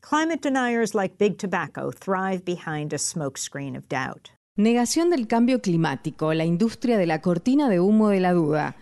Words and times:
Climate 0.00 0.40
deniers 0.40 0.94
like 0.94 1.18
Big 1.18 1.38
Tobacco 1.38 1.90
thrive 1.90 2.44
behind 2.44 2.92
a 2.92 2.96
smokescreen 2.96 3.76
of 3.76 3.88
doubt. 3.88 4.30
Negación 4.58 5.08
del 5.08 5.28
cambio 5.28 5.60
climático, 5.60 6.34
la 6.34 6.44
industria 6.44 6.98
de 6.98 7.06
la 7.06 7.20
cortina 7.22 7.68
de 7.68 7.78
humo 7.78 8.08
de 8.08 8.18
la 8.18 8.32
duda. 8.32 8.74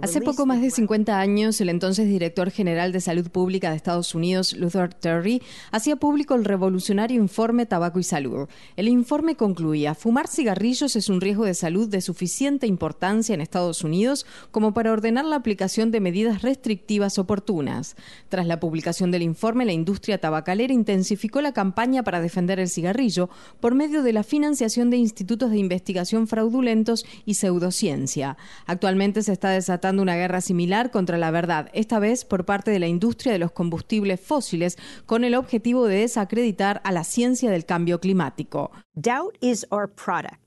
Hace 0.00 0.22
poco 0.22 0.46
más 0.46 0.62
de 0.62 0.70
50 0.70 1.20
años, 1.20 1.60
el 1.60 1.68
entonces 1.68 2.08
director 2.08 2.50
general 2.50 2.92
de 2.92 3.02
Salud 3.02 3.28
Pública 3.28 3.68
de 3.68 3.76
Estados 3.76 4.14
Unidos, 4.14 4.56
Luther 4.56 4.94
Terry, 4.94 5.42
hacía 5.70 5.96
público 5.96 6.34
el 6.34 6.46
revolucionario 6.46 7.20
informe 7.20 7.66
Tabaco 7.66 7.98
y 7.98 8.04
Salud. 8.04 8.48
El 8.76 8.88
informe 8.88 9.36
concluía, 9.36 9.94
fumar 9.94 10.28
cigarrillos 10.28 10.96
es 10.96 11.10
un 11.10 11.20
riesgo 11.20 11.44
de 11.44 11.52
salud 11.52 11.90
de 11.90 12.00
suficiente 12.00 12.66
importancia 12.68 13.34
en 13.34 13.42
Estados 13.42 13.84
Unidos 13.84 14.24
como 14.50 14.72
para 14.72 14.92
ordenar 14.92 15.26
la 15.26 15.36
aplicación 15.36 15.90
de 15.90 16.00
medidas 16.00 16.40
restrictivas 16.40 17.18
oportunas. 17.18 17.96
Tras 18.30 18.46
la 18.46 18.60
publicación 18.60 19.10
del 19.10 19.20
informe, 19.20 19.66
la 19.66 19.72
industria 19.72 20.16
tabacalera 20.16 20.72
intensificó 20.72 21.42
la 21.42 21.49
campaña 21.52 22.02
para 22.02 22.20
defender 22.20 22.60
el 22.60 22.68
cigarrillo 22.68 23.30
por 23.60 23.74
medio 23.74 24.02
de 24.02 24.12
la 24.12 24.22
financiación 24.22 24.90
de 24.90 24.96
institutos 24.96 25.50
de 25.50 25.58
investigación 25.58 26.26
fraudulentos 26.26 27.04
y 27.24 27.34
pseudociencia. 27.34 28.36
Actualmente 28.66 29.22
se 29.22 29.32
está 29.32 29.50
desatando 29.50 30.02
una 30.02 30.16
guerra 30.16 30.40
similar 30.40 30.90
contra 30.90 31.18
la 31.18 31.30
verdad, 31.30 31.70
esta 31.72 31.98
vez 31.98 32.24
por 32.24 32.44
parte 32.44 32.70
de 32.70 32.78
la 32.78 32.88
industria 32.88 33.32
de 33.32 33.38
los 33.38 33.52
combustibles 33.52 34.20
fósiles, 34.20 34.78
con 35.06 35.24
el 35.24 35.34
objetivo 35.34 35.86
de 35.86 36.00
desacreditar 36.00 36.80
a 36.84 36.92
la 36.92 37.04
ciencia 37.04 37.50
del 37.50 37.64
cambio 37.64 38.00
climático. 38.00 38.70
Doubt 38.94 39.36
is 39.40 39.66
our 39.70 39.88
product. 39.88 40.40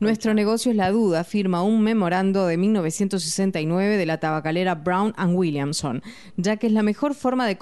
Nuestro 0.00 0.34
negocio 0.34 0.70
es 0.72 0.76
la 0.76 0.90
duda, 0.90 1.20
afirma 1.20 1.62
un 1.62 1.82
memorando 1.82 2.46
de 2.46 2.56
1969 2.56 3.96
de 3.96 4.06
la 4.06 4.18
tabacalera 4.18 4.74
Brown 4.74 5.14
and 5.16 5.36
Williamson, 5.36 6.02
ya 6.36 6.56
que 6.56 6.66
es 6.66 6.72
la 6.72 6.82
mejor 6.82 7.14
forma 7.14 7.46
de 7.46 7.58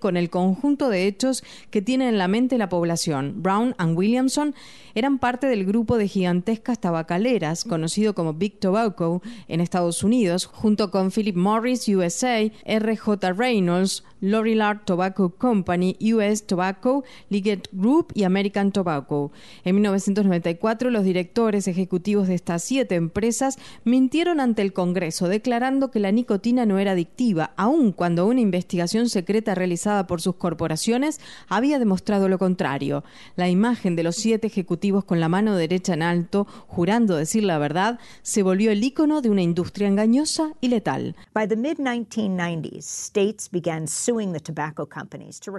con 0.00 0.16
el 0.16 0.28
conjunto 0.28 0.88
de 0.88 1.06
hechos 1.06 1.44
que 1.70 1.82
tiene 1.82 2.08
en 2.08 2.18
la 2.18 2.26
mente 2.26 2.58
la 2.58 2.68
población. 2.68 3.42
Brown 3.42 3.76
and 3.78 3.96
Williamson 3.96 4.56
eran 4.94 5.18
parte 5.18 5.46
del 5.46 5.64
grupo 5.64 5.98
de 5.98 6.08
gigantescas 6.08 6.80
tabacaleras 6.80 7.64
conocido 7.64 8.14
como 8.14 8.34
Big 8.34 8.58
Tobacco 8.58 9.22
en 9.46 9.60
Estados 9.60 10.02
Unidos, 10.02 10.46
junto 10.46 10.90
con 10.90 11.10
Philip 11.10 11.36
Morris 11.36 11.88
USA, 11.88 12.42
RJ 12.66 13.32
Reynolds, 13.36 14.02
Lorillard 14.20 14.84
Tobacco 14.84 15.30
Company, 15.30 15.96
US 16.14 16.46
Tobacco, 16.46 17.04
Liggett 17.28 17.68
Group 17.72 18.12
y 18.14 18.22
American 18.22 18.70
Tobacco. 18.70 19.32
En 19.64 19.74
1994, 19.76 20.90
los 20.90 21.04
directores 21.04 21.66
ejecutivos 21.66 22.28
de 22.28 22.34
estas 22.34 22.62
siete 22.62 22.94
empresas 22.94 23.58
mintieron 23.84 24.38
ante 24.38 24.62
el 24.62 24.72
Congreso, 24.72 25.28
declarando 25.28 25.90
que 25.90 26.00
la 26.00 26.12
nicotina 26.12 26.66
no 26.66 26.78
era 26.78 26.92
adictiva, 26.92 27.52
aun 27.56 27.92
cuando 27.92 28.26
una 28.26 28.40
investigación 28.40 29.08
secreta 29.08 29.51
realizada 29.54 30.06
por 30.06 30.20
sus 30.20 30.36
corporaciones 30.36 31.20
había 31.48 31.78
demostrado 31.78 32.28
lo 32.28 32.38
contrario. 32.38 33.04
La 33.36 33.48
imagen 33.48 33.96
de 33.96 34.02
los 34.02 34.16
siete 34.16 34.46
ejecutivos 34.46 35.04
con 35.04 35.20
la 35.20 35.28
mano 35.28 35.56
derecha 35.56 35.94
en 35.94 36.02
alto, 36.02 36.46
jurando 36.66 37.16
decir 37.16 37.44
la 37.44 37.58
verdad, 37.58 37.98
se 38.22 38.42
volvió 38.42 38.70
el 38.70 38.82
icono 38.82 39.20
de 39.20 39.30
una 39.30 39.42
industria 39.42 39.88
engañosa 39.88 40.52
y 40.60 40.68
letal. 40.68 41.16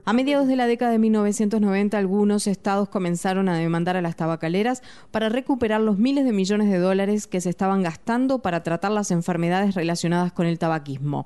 A 0.05 0.13
mediados 0.13 0.47
de 0.47 0.55
la 0.55 0.67
década 0.67 0.91
de 0.91 0.99
1990, 0.99 1.97
algunos 1.97 2.47
estados 2.47 2.89
comenzaron 2.89 3.49
a 3.49 3.57
demandar 3.57 3.97
a 3.97 4.01
las 4.01 4.15
tabacaleras 4.15 4.81
para 5.11 5.29
recuperar 5.29 5.81
los 5.81 5.97
miles 5.97 6.25
de 6.25 6.33
millones 6.33 6.69
de 6.69 6.77
dólares 6.77 7.27
que 7.27 7.41
se 7.41 7.49
estaban 7.49 7.83
gastando 7.83 8.39
para 8.39 8.63
tratar 8.63 8.91
las 8.91 9.11
enfermedades 9.11 9.75
relacionadas 9.75 10.31
con 10.31 10.45
el 10.45 10.59
tabaquismo. 10.59 11.25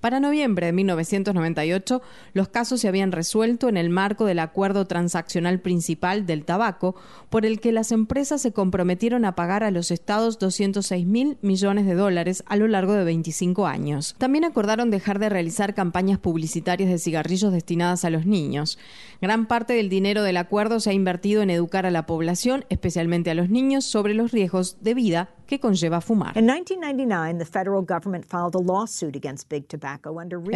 Para 0.00 0.20
noviembre 0.20 0.66
de 0.66 0.72
1998, 0.72 2.02
los 2.34 2.48
casos 2.48 2.80
se 2.80 2.88
habían 2.88 3.12
resuelto 3.12 3.68
en 3.68 3.76
el 3.76 3.90
marco 3.90 4.26
del 4.26 4.38
acuerdo 4.38 4.86
transaccional 4.86 5.60
principal 5.60 6.26
del 6.26 6.44
tabaco, 6.44 6.96
por 7.30 7.46
el 7.46 7.60
que 7.60 7.72
las 7.72 7.92
empresas 7.92 8.42
se 8.42 8.52
comprometieron 8.52 9.24
a 9.24 9.34
pagar 9.34 9.64
a 9.64 9.70
los 9.70 9.90
estados 9.90 10.38
206 10.38 11.06
mil 11.06 11.38
millones 11.40 11.86
de 11.86 11.94
dólares 11.94 12.44
a 12.46 12.56
lo 12.56 12.68
largo 12.68 12.92
de 12.92 13.04
25 13.04 13.66
años. 13.66 14.14
También 14.18 14.44
acordaron 14.44 14.90
dejar 14.90 15.18
de 15.18 15.28
realizar 15.28 15.74
campañas 15.74 16.18
publicitarias 16.18 16.90
de 16.90 16.98
cigarrillos 16.98 17.52
destinadas 17.52 18.04
a 18.04 18.10
los 18.10 18.26
niños. 18.26 18.78
Gran 19.22 19.46
parte 19.46 19.72
del 19.72 19.88
dinero 19.88 20.22
del 20.22 20.36
acuerdo 20.36 20.78
se 20.78 20.90
ha 20.90 20.94
invertido 20.94 21.42
en 21.42 21.50
educar 21.50 21.86
a 21.86 21.90
la 21.90 22.06
población, 22.06 22.64
especialmente 22.68 23.30
a 23.30 23.34
los 23.34 23.48
niños, 23.48 23.84
sobre 23.84 24.14
los 24.14 24.32
riesgos 24.32 24.76
de 24.82 24.94
vida 24.94 25.30
que 25.46 25.60
conlleva 25.60 26.00
fumar. 26.00 26.36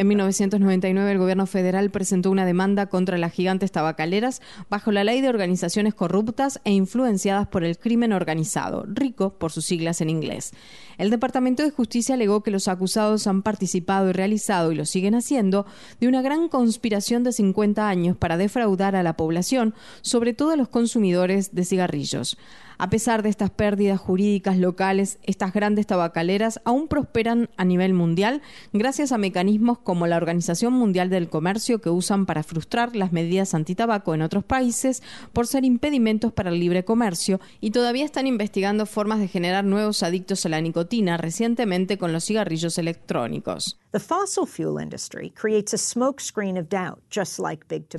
En 0.00 0.08
1999 0.08 1.12
el 1.12 1.18
gobierno 1.18 1.46
federal 1.46 1.90
presentó 1.90 2.30
una 2.30 2.44
demanda 2.44 2.86
contra 2.86 3.18
las 3.18 3.32
gigantes 3.32 3.72
tabacaleras 3.72 4.42
bajo 4.68 4.92
la 4.92 5.04
ley 5.04 5.20
de 5.20 5.28
organizaciones 5.28 5.94
corruptas 5.94 6.60
e 6.64 6.72
influenciadas 6.72 7.46
por 7.48 7.64
el 7.64 7.78
crimen 7.78 8.12
organizado, 8.12 8.84
RICO 8.86 9.38
por 9.38 9.52
sus 9.52 9.64
siglas 9.64 10.00
en 10.00 10.10
inglés. 10.10 10.52
El 10.98 11.10
Departamento 11.10 11.62
de 11.62 11.70
Justicia 11.70 12.14
alegó 12.14 12.42
que 12.42 12.50
los 12.50 12.68
acusados 12.68 13.26
han 13.26 13.42
participado 13.42 14.10
y 14.10 14.12
realizado, 14.12 14.72
y 14.72 14.74
lo 14.74 14.84
siguen 14.84 15.14
haciendo, 15.14 15.66
de 15.98 16.08
una 16.08 16.22
gran 16.22 16.48
conspiración 16.48 17.24
de 17.24 17.32
50 17.32 17.88
años 17.88 18.16
para 18.16 18.36
defraudar 18.36 18.96
a 18.96 19.02
la 19.02 19.16
población, 19.16 19.74
sobre 20.02 20.34
todo 20.34 20.50
a 20.50 20.56
los 20.56 20.68
consumidores 20.68 21.54
de 21.54 21.64
cigarrillos. 21.64 22.36
A 22.82 22.88
pesar 22.88 23.22
de 23.22 23.28
estas 23.28 23.50
pérdidas 23.50 24.00
jurídicas 24.00 24.56
locales, 24.56 25.18
estas 25.24 25.52
grandes 25.52 25.86
tabacaleras 25.86 26.62
aún 26.64 26.88
prosperan 26.88 27.50
a 27.58 27.66
nivel 27.66 27.92
mundial 27.92 28.40
gracias 28.72 29.12
a 29.12 29.18
mecanismos 29.18 29.76
como 29.76 30.06
la 30.06 30.16
Organización 30.16 30.72
Mundial 30.72 31.10
del 31.10 31.28
Comercio 31.28 31.82
que 31.82 31.90
usan 31.90 32.24
para 32.24 32.42
frustrar 32.42 32.96
las 32.96 33.12
medidas 33.12 33.52
antitabaco 33.52 34.14
en 34.14 34.22
otros 34.22 34.44
países 34.44 35.02
por 35.34 35.46
ser 35.46 35.66
impedimentos 35.66 36.32
para 36.32 36.48
el 36.48 36.58
libre 36.58 36.82
comercio 36.82 37.38
y 37.60 37.72
todavía 37.72 38.06
están 38.06 38.26
investigando 38.26 38.86
formas 38.86 39.18
de 39.18 39.28
generar 39.28 39.66
nuevos 39.66 40.02
adictos 40.02 40.46
a 40.46 40.48
la 40.48 40.62
nicotina 40.62 41.18
recientemente 41.18 41.98
con 41.98 42.14
los 42.14 42.24
cigarrillos 42.24 42.78
electrónicos. 42.78 43.79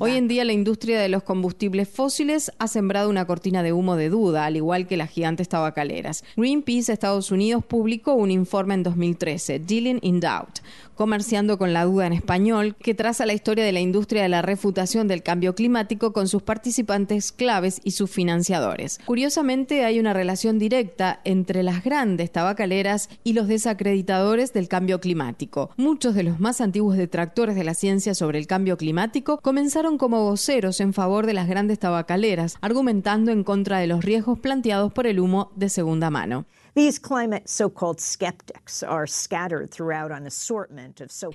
Hoy 0.00 0.12
en 0.12 0.26
día 0.26 0.46
la 0.46 0.54
industria 0.54 0.98
de 0.98 1.10
los 1.10 1.22
combustibles 1.22 1.86
fósiles 1.86 2.50
ha 2.58 2.66
sembrado 2.66 3.10
una 3.10 3.26
cortina 3.26 3.62
de 3.62 3.74
humo 3.74 3.96
de 3.96 4.08
duda, 4.08 4.46
al 4.46 4.56
igual 4.56 4.86
que 4.86 4.96
las 4.96 5.10
gigantes 5.10 5.50
tabacaleras. 5.50 6.24
Greenpeace 6.34 6.94
Estados 6.94 7.30
Unidos 7.30 7.62
publicó 7.66 8.14
un 8.14 8.30
informe 8.30 8.72
en 8.72 8.84
2013, 8.84 9.58
Dealing 9.58 9.98
in 10.00 10.20
Doubt, 10.20 10.60
comerciando 10.94 11.58
con 11.58 11.74
la 11.74 11.84
duda 11.84 12.06
en 12.06 12.14
español, 12.14 12.74
que 12.76 12.94
traza 12.94 13.26
la 13.26 13.34
historia 13.34 13.64
de 13.64 13.72
la 13.72 13.80
industria 13.80 14.22
de 14.22 14.30
la 14.30 14.40
refutación 14.40 15.08
del 15.08 15.22
cambio 15.22 15.54
climático 15.54 16.14
con 16.14 16.26
sus 16.26 16.42
participantes 16.42 17.32
claves 17.32 17.82
y 17.84 17.90
sus 17.90 18.10
financiadores. 18.10 18.98
Curiosamente, 19.04 19.84
hay 19.84 20.00
una 20.00 20.14
relación 20.14 20.58
directa 20.58 21.20
entre 21.24 21.62
las 21.62 21.84
grandes 21.84 22.32
tabacaleras 22.32 23.10
y 23.24 23.34
los 23.34 23.46
desacreditadores 23.46 24.54
del 24.54 24.68
cambio 24.68 24.98
climático. 24.98 25.70
Muchos 25.82 26.14
de 26.14 26.22
los 26.22 26.38
más 26.38 26.60
antiguos 26.60 26.96
detractores 26.96 27.56
de 27.56 27.64
la 27.64 27.74
ciencia 27.74 28.14
sobre 28.14 28.38
el 28.38 28.46
cambio 28.46 28.76
climático 28.76 29.38
comenzaron 29.38 29.98
como 29.98 30.22
voceros 30.22 30.78
en 30.78 30.92
favor 30.92 31.26
de 31.26 31.32
las 31.32 31.48
grandes 31.48 31.80
tabacaleras, 31.80 32.56
argumentando 32.60 33.32
en 33.32 33.42
contra 33.42 33.80
de 33.80 33.88
los 33.88 34.04
riesgos 34.04 34.38
planteados 34.38 34.92
por 34.92 35.08
el 35.08 35.18
humo 35.18 35.50
de 35.56 35.68
segunda 35.68 36.08
mano. 36.08 36.46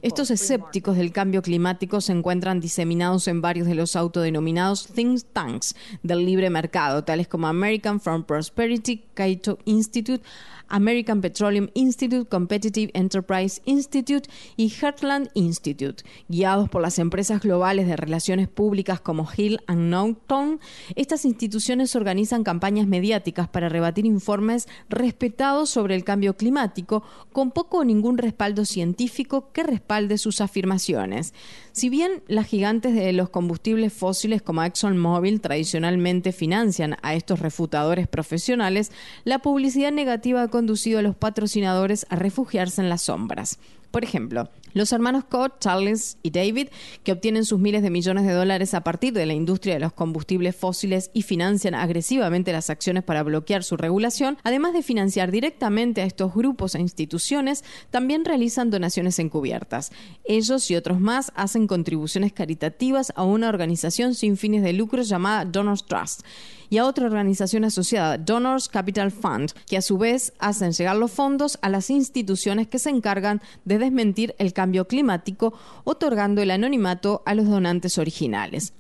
Estos 0.02 0.31
escépticos 0.31 0.98
del 0.98 1.12
cambio 1.12 1.44
climático 1.44 2.02
se 2.02 2.12
encuentran 2.12 2.59
diseminados 2.59 3.28
en 3.28 3.40
varios 3.40 3.68
de 3.68 3.75
los 3.75 3.96
autodenominados 3.96 4.88
think 4.88 5.22
tanks 5.34 5.75
del 6.02 6.25
libre 6.25 6.50
mercado, 6.50 7.03
tales 7.03 7.28
como 7.28 7.46
American 7.46 8.00
Farm 8.00 8.24
Prosperity, 8.24 9.03
Cato 9.14 9.59
Institute, 9.66 10.24
American 10.70 11.22
Petroleum 11.22 11.69
Institute, 11.74 12.28
Competitive 12.28 12.92
Enterprise 12.94 13.62
Institute 13.66 14.30
y 14.56 14.69
Heartland 14.69 15.30
Institute. 15.33 16.04
Guiados 16.28 16.69
por 16.69 16.81
las 16.81 17.00
empresas 17.00 17.42
globales 17.42 17.88
de 17.88 17.95
relaciones 17.95 18.48
públicas 18.48 19.00
como 19.00 19.28
Hill 19.36 19.60
and 19.68 19.90
Norton, 19.90 20.60
estas 20.95 21.25
instituciones 21.25 21.95
organizan 21.95 22.44
campañas 22.44 22.88
mediáticas 22.88 23.48
para 23.48 23.69
rebatir 23.69 24.06
informes 24.06 24.68
sobre 25.65 25.95
el 25.95 26.03
cambio 26.03 26.35
climático 26.35 27.03
con 27.33 27.51
poco 27.51 27.79
o 27.79 27.83
ningún 27.83 28.18
respaldo 28.18 28.65
científico 28.65 29.51
que 29.51 29.63
respalde 29.63 30.18
sus 30.18 30.41
afirmaciones. 30.41 31.33
Si 31.71 31.89
bien 31.89 32.24
las 32.27 32.47
gigantes 32.47 32.94
de 32.95 33.13
los 33.13 33.29
combustibles 33.29 33.94
fósiles 33.94 34.41
como 34.41 34.63
ExxonMobil 34.63 35.41
tradicionalmente 35.41 36.31
financian 36.31 36.97
a 37.01 37.13
estos 37.15 37.39
refutadores 37.39 38.07
profesionales, 38.07 38.91
la 39.24 39.39
publicidad 39.39 39.91
negativa 39.91 40.47
conducido 40.47 41.00
a 41.00 41.03
los 41.03 41.15
patrocinadores 41.15 42.06
a 42.09 42.15
refugiarse 42.15 42.81
en 42.81 42.89
las 42.89 43.03
sombras. 43.03 43.59
Por 43.97 44.03
ejemplo, 44.03 44.47
los 44.73 44.91
hermanos 44.91 45.23
Koch, 45.23 45.53
Charles 45.59 46.19
y 46.21 46.29
David, 46.29 46.67
que 47.03 47.13
obtienen 47.13 47.45
sus 47.45 47.57
miles 47.57 47.81
de 47.81 47.89
millones 47.89 48.27
de 48.27 48.33
dólares 48.33 48.75
a 48.75 48.81
partir 48.81 49.11
de 49.11 49.25
la 49.25 49.33
industria 49.33 49.73
de 49.73 49.79
los 49.79 49.91
combustibles 49.91 50.55
fósiles 50.55 51.09
y 51.15 51.23
financian 51.23 51.73
agresivamente 51.73 52.51
las 52.51 52.69
acciones 52.69 53.03
para 53.03 53.23
bloquear 53.23 53.63
su 53.63 53.75
regulación, 53.75 54.38
además 54.44 54.73
de 54.73 54.83
financiar 54.83 55.31
directamente 55.31 56.03
a 56.03 56.05
estos 56.05 56.31
grupos 56.35 56.75
e 56.75 56.79
instituciones, 56.79 57.63
también 57.89 58.23
realizan 58.23 58.69
donaciones 58.69 59.17
encubiertas. 59.17 59.91
Ellos 60.25 60.69
y 60.69 60.75
otros 60.75 60.99
más 60.99 61.31
hacen 61.33 61.65
contribuciones 61.65 62.33
caritativas 62.33 63.11
a 63.15 63.23
una 63.23 63.49
organización 63.49 64.13
sin 64.13 64.38
fines 64.38 64.61
de 64.61 64.73
lucro 64.73 65.01
llamada 65.01 65.44
Donors 65.44 65.88
Trust 65.88 66.21
y 66.69 66.77
a 66.77 66.85
otra 66.85 67.05
organización 67.05 67.63
asociada, 67.63 68.17
Donors 68.17 68.69
Capital 68.69 69.11
Fund, 69.11 69.51
que 69.67 69.77
a 69.77 69.81
su 69.81 69.97
vez 69.97 70.33
hacen 70.39 70.71
llegar 70.71 70.95
los 70.95 71.11
fondos 71.11 71.57
a 71.61 71.69
las 71.69 71.89
instituciones 71.89 72.67
que 72.67 72.79
se 72.79 72.89
encargan 72.89 73.41
de 73.65 73.77
desmentir 73.88 74.36
el 74.38 74.54
cambio 74.54 74.88
climático, 74.88 75.54
otorgando 75.84 76.42
el 76.42 76.51
anonimato 76.51 77.24
a 77.25 77.34
los 77.34 77.48
donantes 77.48 77.98
originales. 77.98 78.74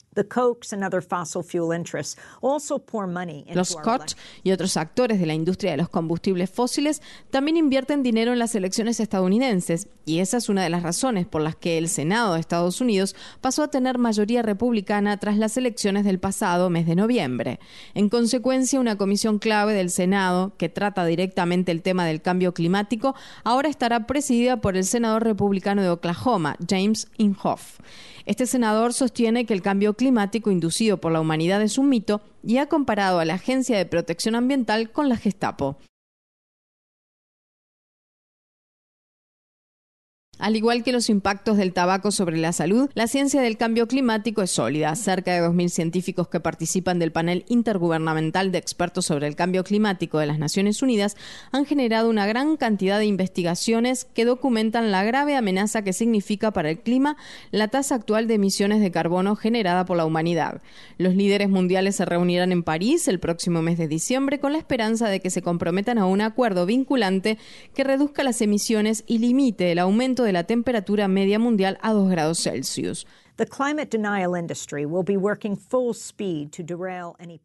Los 3.53 3.75
Koch 3.75 4.13
y 4.43 4.51
otros 4.51 4.77
actores 4.77 5.19
de 5.19 5.25
la 5.25 5.33
industria 5.33 5.71
de 5.71 5.77
los 5.77 5.89
combustibles 5.89 6.49
fósiles 6.49 7.01
también 7.29 7.57
invierten 7.57 8.03
dinero 8.03 8.33
en 8.33 8.39
las 8.39 8.55
elecciones 8.55 8.99
estadounidenses 8.99 9.87
y 10.05 10.19
esa 10.19 10.37
es 10.37 10.49
una 10.49 10.63
de 10.63 10.69
las 10.69 10.83
razones 10.83 11.25
por 11.25 11.41
las 11.41 11.55
que 11.55 11.77
el 11.77 11.89
Senado 11.89 12.33
de 12.33 12.39
Estados 12.39 12.81
Unidos 12.81 13.15
pasó 13.41 13.63
a 13.63 13.67
tener 13.69 13.97
mayoría 13.97 14.41
republicana 14.41 15.17
tras 15.17 15.37
las 15.37 15.57
elecciones 15.57 16.05
del 16.05 16.19
pasado 16.19 16.69
mes 16.69 16.85
de 16.85 16.95
noviembre. 16.95 17.59
En 17.93 18.09
consecuencia, 18.09 18.79
una 18.79 18.97
comisión 18.97 19.39
clave 19.39 19.73
del 19.73 19.89
Senado 19.89 20.53
que 20.57 20.69
trata 20.69 21.05
directamente 21.05 21.71
el 21.71 21.81
tema 21.81 22.05
del 22.05 22.21
cambio 22.21 22.53
climático 22.53 23.15
ahora 23.43 23.69
estará 23.69 24.07
presidida 24.07 24.61
por 24.61 24.77
el 24.77 24.85
senador 24.85 25.23
republicano 25.23 25.81
de 25.81 25.89
Oklahoma, 25.89 26.55
James 26.67 27.07
Inhofe. 27.17 27.83
Este 28.25 28.45
senador 28.45 28.93
sostiene 28.93 29.45
que 29.45 29.53
el 29.53 29.61
cambio 29.61 29.93
climático 29.93 30.06
inducido 30.51 30.97
por 30.97 31.11
la 31.11 31.21
humanidad 31.21 31.61
es 31.61 31.77
un 31.77 31.89
mito 31.89 32.21
y 32.43 32.57
ha 32.57 32.67
comparado 32.67 33.19
a 33.19 33.25
la 33.25 33.35
Agencia 33.35 33.77
de 33.77 33.85
Protección 33.85 34.35
Ambiental 34.35 34.91
con 34.91 35.09
la 35.09 35.17
Gestapo. 35.17 35.77
Al 40.39 40.55
igual 40.55 40.83
que 40.83 40.91
los 40.91 41.09
impactos 41.09 41.57
del 41.57 41.73
tabaco 41.73 42.11
sobre 42.11 42.37
la 42.37 42.53
salud, 42.53 42.91
la 42.93 43.07
ciencia 43.07 43.41
del 43.41 43.57
cambio 43.57 43.87
climático 43.87 44.43
es 44.43 44.51
sólida. 44.51 44.95
Cerca 44.95 45.33
de 45.33 45.41
2.000 45.41 45.69
científicos 45.69 46.27
que 46.27 46.39
participan 46.39 46.99
del 46.99 47.11
panel 47.11 47.43
intergubernamental 47.47 48.51
de 48.51 48.59
expertos 48.59 49.05
sobre 49.05 49.25
el 49.25 49.35
cambio 49.35 49.63
climático 49.63 50.19
de 50.19 50.27
las 50.27 50.37
Naciones 50.37 50.83
Unidas 50.83 51.17
han 51.51 51.65
generado 51.65 52.07
una 52.07 52.27
gran 52.27 52.55
cantidad 52.55 52.99
de 52.99 53.07
investigaciones 53.07 54.05
que 54.05 54.25
documentan 54.25 54.91
la 54.91 55.03
grave 55.03 55.35
amenaza 55.35 55.81
que 55.81 55.91
significa 55.91 56.51
para 56.51 56.69
el 56.69 56.81
clima 56.81 57.17
la 57.49 57.69
tasa 57.69 57.95
actual 57.95 58.27
de 58.27 58.35
emisiones 58.35 58.79
de 58.79 58.91
carbono 58.91 59.35
generada 59.35 59.85
por 59.85 59.97
la 59.97 60.05
humanidad. 60.05 60.61
Los 60.99 61.15
líderes 61.15 61.49
mundiales 61.49 61.95
se 61.95 62.05
reunirán 62.05 62.51
en 62.51 62.61
París 62.61 63.07
el 63.07 63.19
próximo 63.19 63.63
mes 63.63 63.79
de 63.79 63.87
diciembre 63.87 64.39
con 64.39 64.51
la 64.51 64.59
esperanza 64.59 65.09
de 65.09 65.19
que 65.19 65.31
se 65.31 65.41
comprometan 65.41 65.97
a 65.97 66.05
un 66.05 66.21
acuerdo 66.21 66.67
vinculante 66.67 67.39
que 67.73 67.83
reduzca 67.83 68.23
las 68.23 68.39
emisiones 68.41 69.03
y 69.07 69.17
limite 69.17 69.71
el 69.71 69.79
aumento 69.79 70.26
de 70.26 70.26
la 70.33 70.45
temperatura 70.45 71.07
media 71.07 71.39
mundial 71.39 71.77
a 71.81 71.93
2 71.93 72.09
grados 72.09 72.41
Celsius. 72.41 73.07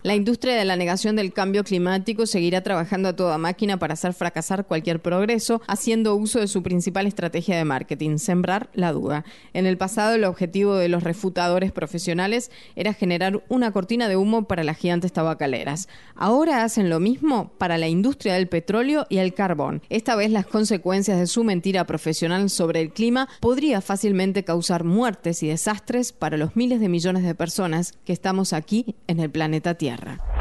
La 0.03 0.15
industria 0.15 0.55
de 0.55 0.65
la 0.65 0.77
negación 0.77 1.17
del 1.17 1.35
cambio 1.35 1.65
climático 1.65 2.25
seguirá 2.25 2.63
trabajando 2.63 3.11
a 3.11 3.17
toda 3.17 3.37
máquina 3.37 3.79
para 3.79 3.93
hacer 3.93 4.15
fracasar 4.15 4.67
cualquier 4.67 5.03
progreso, 5.03 5.61
haciendo 5.67 6.17
uso 6.17 6.41
de 6.41 6.49
su 6.49 6.63
principal 6.63 7.07
estrategia 7.07 7.59
de 7.59 7.67
marketing, 7.67 8.17
sembrar 8.17 8.71
la 8.73 8.93
duda. 8.93 9.27
En 9.53 9.67
el 9.67 9.77
pasado, 9.77 10.15
el 10.15 10.25
objetivo 10.25 10.77
de 10.77 10.89
los 10.89 11.03
refutadores 11.03 11.73
profesionales 11.73 12.51
era 12.75 12.95
generar 12.95 13.45
una 13.51 13.71
cortina 13.71 14.09
de 14.09 14.17
humo 14.17 14.45
para 14.49 14.65
las 14.65 14.79
gigantes 14.79 15.13
tabacaleras. 15.13 15.89
Ahora 16.15 16.65
hacen 16.65 16.89
lo 16.89 17.01
mismo 17.01 17.53
para 17.59 17.77
la 17.77 17.89
industria 17.89 18.33
del 18.35 18.49
petróleo 18.49 19.07
y 19.11 19.19
el 19.19 19.35
carbón. 19.35 19.83
Esta 19.91 20.17
vez 20.17 20.31
las 20.31 20.47
consecuencias 20.47 21.19
de 21.19 21.27
su 21.27 21.45
mentira 21.45 21.85
profesional 21.85 22.49
sobre 22.49 22.81
el 22.81 22.95
clima 22.95 23.29
podría 23.41 23.83
fácilmente 23.83 24.43
causar 24.43 24.85
muertes 24.85 25.43
y 25.43 25.49
para 26.13 26.37
los 26.37 26.57
miles 26.57 26.81
de 26.81 26.89
millones 26.89 27.25
de 27.25 27.35
personas 27.35 27.93
que 28.05 28.13
estamos 28.13 28.53
aquí 28.53 28.95
en 29.07 29.21
el 29.21 29.31
planeta 29.31 29.75
Tierra. 29.75 30.32